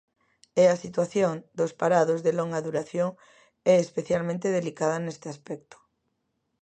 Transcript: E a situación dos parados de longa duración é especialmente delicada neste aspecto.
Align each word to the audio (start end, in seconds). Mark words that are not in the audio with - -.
E 0.61 0.63
a 0.73 0.79
situación 0.83 1.33
dos 1.59 1.71
parados 1.81 2.19
de 2.25 2.31
longa 2.39 2.63
duración 2.67 3.09
é 3.73 3.75
especialmente 3.85 4.55
delicada 4.57 4.97
neste 5.05 5.27
aspecto. 5.35 5.77